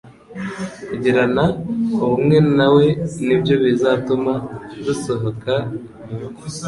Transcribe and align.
Kugirana 0.87 1.43
ubumwe 2.03 2.37
na 2.57 2.67
we 2.75 2.85
nibyo 3.25 3.55
bizatuma 3.63 4.33
dusohoka 4.85 5.53
mu 6.07 6.17
mva, 6.29 6.59